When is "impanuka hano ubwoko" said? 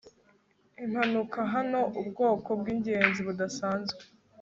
0.83-2.49